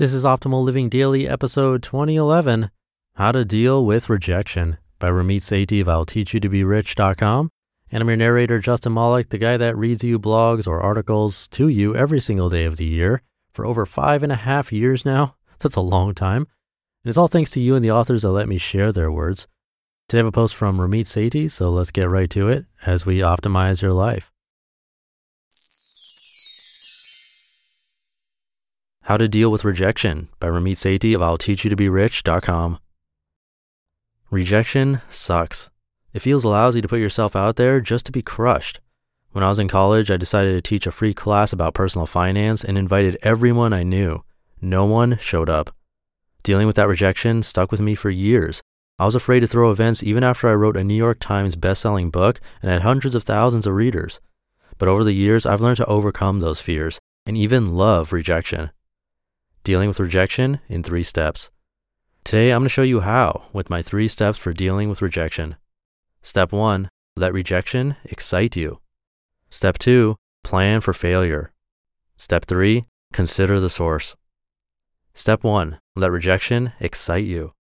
[0.00, 2.70] This is Optimal Living Daily, episode 2011
[3.16, 7.50] How to Deal with Rejection by Ramit Sethi of I'll Teach You to Be Rich.com.
[7.92, 11.68] And I'm your narrator, Justin Malik, the guy that reads you blogs or articles to
[11.68, 13.20] you every single day of the year
[13.52, 15.34] for over five and a half years now.
[15.58, 16.46] That's a long time.
[17.04, 19.48] And it's all thanks to you and the authors that let me share their words.
[20.08, 23.04] Today I have a post from Ramit Sethi, so let's get right to it as
[23.04, 24.32] we optimize your life.
[29.10, 32.78] How to Deal with Rejection by Ramit Sethi of I'll Teach You to Be Rich.com.
[34.30, 35.68] Rejection sucks.
[36.12, 38.78] It feels lousy to put yourself out there just to be crushed.
[39.32, 42.62] When I was in college, I decided to teach a free class about personal finance
[42.62, 44.22] and invited everyone I knew.
[44.62, 45.74] No one showed up.
[46.44, 48.62] Dealing with that rejection stuck with me for years.
[48.96, 52.10] I was afraid to throw events even after I wrote a New York Times best-selling
[52.10, 54.20] book and had hundreds of thousands of readers.
[54.78, 58.70] But over the years, I've learned to overcome those fears and even love rejection
[59.64, 61.50] dealing with rejection in three steps.
[62.24, 65.56] Today, I'm going to show you how with my three steps for dealing with rejection.
[66.22, 68.80] Step one, let rejection excite you.
[69.48, 71.52] Step two, plan for failure.
[72.16, 74.16] Step three, consider the source.
[75.14, 77.52] Step one, let rejection excite you.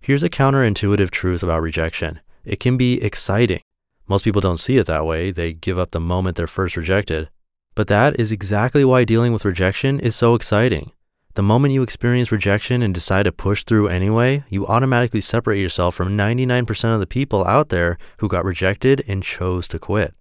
[0.00, 3.60] Here's a counterintuitive truth about rejection it can be exciting.
[4.08, 7.28] Most people don't see it that way, they give up the moment they're first rejected.
[7.74, 10.92] But that is exactly why dealing with rejection is so exciting.
[11.40, 15.94] The moment you experience rejection and decide to push through anyway, you automatically separate yourself
[15.94, 20.12] from 99% of the people out there who got rejected and chose to quit.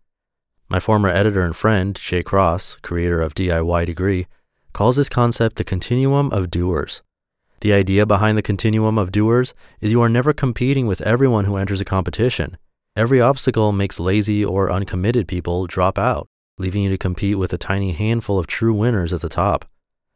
[0.69, 4.27] My former editor and friend, Jay Cross, creator of DIY Degree,
[4.71, 7.01] calls this concept the continuum of doers.
[7.59, 11.57] The idea behind the continuum of doers is you are never competing with everyone who
[11.57, 12.55] enters a competition.
[12.95, 17.57] Every obstacle makes lazy or uncommitted people drop out, leaving you to compete with a
[17.57, 19.65] tiny handful of true winners at the top.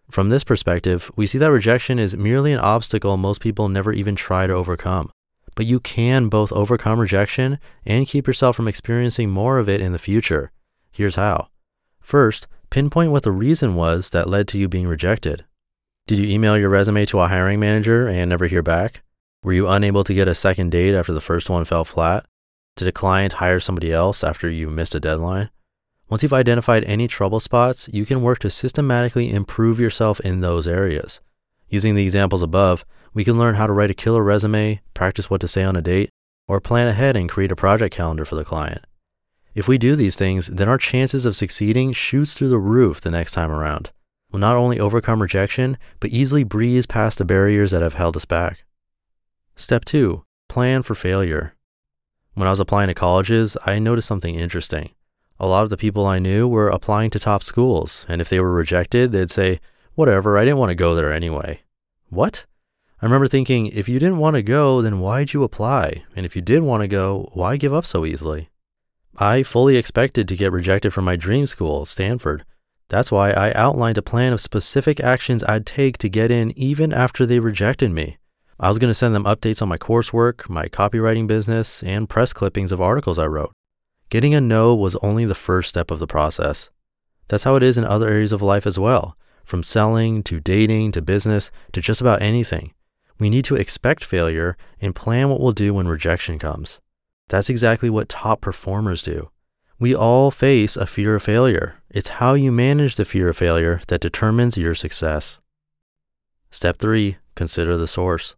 [0.09, 4.15] From this perspective, we see that rejection is merely an obstacle most people never even
[4.15, 5.11] try to overcome.
[5.55, 9.91] But you can both overcome rejection and keep yourself from experiencing more of it in
[9.91, 10.51] the future.
[10.91, 11.47] Here's how.
[12.01, 15.45] First, pinpoint what the reason was that led to you being rejected.
[16.05, 19.03] Did you email your resume to a hiring manager and never hear back?
[19.43, 22.25] Were you unable to get a second date after the first one fell flat?
[22.75, 25.49] Did a client hire somebody else after you missed a deadline?
[26.13, 30.67] Once you've identified any trouble spots, you can work to systematically improve yourself in those
[30.67, 31.21] areas.
[31.69, 32.85] Using the examples above,
[33.15, 35.81] we can learn how to write a killer resume, practice what to say on a
[35.81, 36.11] date,
[36.47, 38.85] or plan ahead and create a project calendar for the client.
[39.55, 43.09] If we do these things, then our chances of succeeding shoots through the roof the
[43.09, 43.89] next time around.
[44.31, 48.25] We'll not only overcome rejection, but easily breeze past the barriers that have held us
[48.25, 48.65] back.
[49.55, 51.55] Step two, plan for failure.
[52.35, 54.91] When I was applying to colleges, I noticed something interesting
[55.39, 58.39] a lot of the people I knew were applying to top schools, and if they
[58.39, 59.59] were rejected, they'd say,
[59.95, 61.61] Whatever, I didn't want to go there anyway.
[62.09, 62.45] What?
[63.01, 66.03] I remember thinking, if you didn't want to go, then why'd you apply?
[66.15, 68.49] And if you did want to go, why give up so easily?
[69.17, 72.45] I fully expected to get rejected from my dream school, Stanford.
[72.87, 76.93] That's why I outlined a plan of specific actions I'd take to get in even
[76.93, 78.17] after they rejected me.
[78.59, 82.31] I was going to send them updates on my coursework, my copywriting business, and press
[82.31, 83.51] clippings of articles I wrote.
[84.13, 86.69] Getting a no was only the first step of the process.
[87.29, 90.91] That's how it is in other areas of life as well, from selling to dating
[90.91, 92.75] to business to just about anything.
[93.19, 96.79] We need to expect failure and plan what we'll do when rejection comes.
[97.29, 99.31] That's exactly what top performers do.
[99.79, 101.81] We all face a fear of failure.
[101.89, 105.39] It's how you manage the fear of failure that determines your success.
[106.51, 108.35] Step three, consider the source.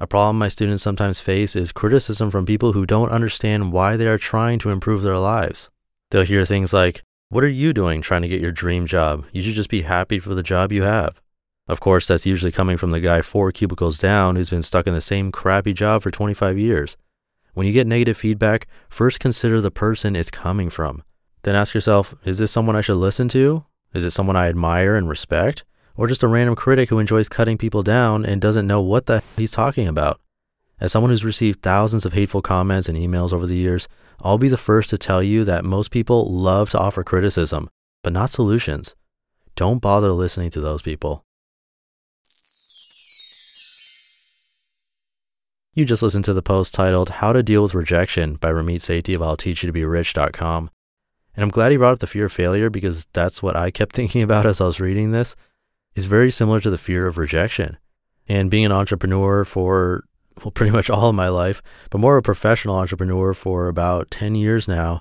[0.00, 4.06] A problem my students sometimes face is criticism from people who don't understand why they
[4.06, 5.70] are trying to improve their lives.
[6.10, 9.26] They'll hear things like, What are you doing trying to get your dream job?
[9.32, 11.20] You should just be happy for the job you have.
[11.66, 14.94] Of course, that's usually coming from the guy four cubicles down who's been stuck in
[14.94, 16.96] the same crappy job for 25 years.
[17.54, 21.02] When you get negative feedback, first consider the person it's coming from.
[21.42, 23.64] Then ask yourself, is this someone I should listen to?
[23.92, 25.64] Is it someone I admire and respect?
[25.98, 29.20] Or just a random critic who enjoys cutting people down and doesn't know what the
[29.36, 30.20] he's talking about?
[30.80, 33.88] As someone who's received thousands of hateful comments and emails over the years,
[34.20, 37.68] I'll be the first to tell you that most people love to offer criticism,
[38.04, 38.94] but not solutions.
[39.56, 41.24] Don't bother listening to those people.
[45.74, 49.16] You just listened to the post titled How to Deal with Rejection by Ramit Sethi
[49.16, 49.82] of I'll Teach You to Be.
[49.82, 50.68] And
[51.44, 54.22] I'm glad he brought up the fear of failure because that's what I kept thinking
[54.22, 55.34] about as I was reading this.
[55.98, 57.76] It's very similar to the fear of rejection.
[58.28, 60.04] And being an entrepreneur for
[60.36, 61.60] well, pretty much all of my life,
[61.90, 65.00] but more of a professional entrepreneur for about 10 years now,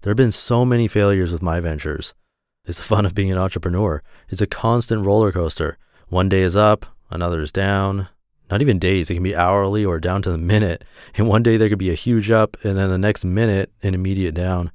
[0.00, 2.14] there have been so many failures with my ventures.
[2.64, 4.02] It's the fun of being an entrepreneur.
[4.30, 5.76] It's a constant roller coaster.
[6.08, 8.08] One day is up, another is down,
[8.50, 9.10] not even days.
[9.10, 10.82] It can be hourly or down to the minute.
[11.14, 13.92] And one day there could be a huge up, and then the next minute, an
[13.92, 14.72] immediate down.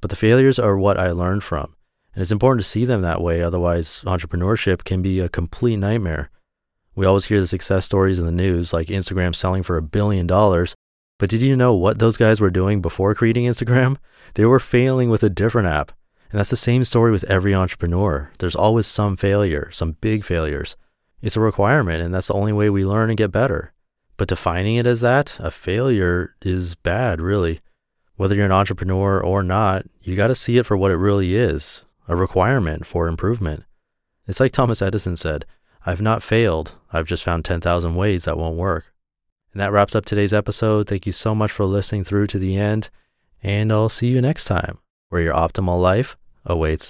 [0.00, 1.75] But the failures are what I learned from.
[2.16, 3.42] And it's important to see them that way.
[3.42, 6.30] Otherwise, entrepreneurship can be a complete nightmare.
[6.94, 10.26] We always hear the success stories in the news, like Instagram selling for a billion
[10.26, 10.74] dollars.
[11.18, 13.98] But did you know what those guys were doing before creating Instagram?
[14.34, 15.92] They were failing with a different app.
[16.30, 18.30] And that's the same story with every entrepreneur.
[18.38, 20.76] There's always some failure, some big failures.
[21.22, 23.72] It's a requirement, and that's the only way we learn and get better.
[24.18, 27.60] But defining it as that, a failure is bad, really.
[28.16, 31.34] Whether you're an entrepreneur or not, you got to see it for what it really
[31.34, 33.64] is a requirement for improvement.
[34.26, 35.44] It's like Thomas Edison said
[35.84, 38.92] I've not failed, I've just found 10,000 ways that won't work.
[39.52, 40.88] And that wraps up today's episode.
[40.88, 42.90] Thank you so much for listening through to the end,
[43.42, 46.84] and I'll see you next time where your optimal life awaits.